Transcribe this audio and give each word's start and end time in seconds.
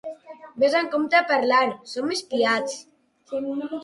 Ves 0.61 0.77
amb 0.77 0.89
compte 0.95 1.19
a 1.19 1.25
parlar: 1.31 1.59
som 1.91 2.09
espiats. 2.15 2.79